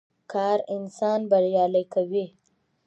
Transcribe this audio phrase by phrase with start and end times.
[0.31, 2.25] کار انسان بريالی کوي.